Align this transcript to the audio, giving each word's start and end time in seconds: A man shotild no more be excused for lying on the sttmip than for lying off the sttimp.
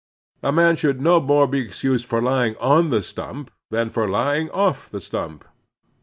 A 0.41 0.51
man 0.51 0.77
shotild 0.77 0.97
no 0.99 1.19
more 1.21 1.45
be 1.45 1.59
excused 1.59 2.07
for 2.07 2.23
lying 2.23 2.55
on 2.55 2.89
the 2.89 3.01
sttmip 3.01 3.49
than 3.69 3.91
for 3.91 4.09
lying 4.09 4.49
off 4.49 4.89
the 4.89 4.97
sttimp. 4.97 5.43